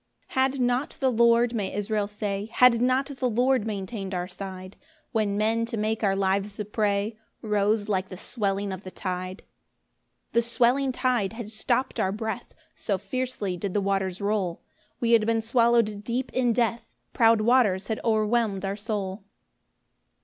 1 0.29 0.33
Had 0.53 0.59
not 0.59 0.97
the 0.99 1.11
Lord, 1.11 1.53
may 1.53 1.71
Israel 1.71 2.07
say, 2.07 2.49
Had 2.53 2.81
not 2.81 3.05
the 3.05 3.29
Lord 3.29 3.67
maintain'd 3.67 4.15
our 4.15 4.27
side, 4.27 4.75
When 5.11 5.37
men 5.37 5.63
to 5.67 5.77
make 5.77 6.03
our 6.03 6.15
lives 6.15 6.59
a 6.59 6.65
prey, 6.65 7.19
Rose 7.43 7.87
like 7.87 8.09
the 8.09 8.17
swelling 8.17 8.73
of 8.73 8.83
the 8.83 8.89
tide; 8.89 9.43
2 10.33 10.39
The 10.39 10.41
swelling 10.41 10.91
tide 10.91 11.33
had 11.33 11.51
stopt 11.51 11.99
our 11.99 12.11
breath, 12.11 12.55
So 12.75 12.97
fiercely 12.97 13.57
did 13.57 13.75
the 13.75 13.79
waters 13.81 14.19
roll, 14.19 14.63
We 14.99 15.11
had 15.11 15.27
been 15.27 15.39
swallow'd 15.39 16.03
deep 16.03 16.33
in 16.33 16.51
death; 16.51 16.95
Proud 17.13 17.41
waters 17.41 17.85
had 17.85 17.99
o'erwhelm'd 18.03 18.65
our 18.65 18.75
soul. 18.75 19.25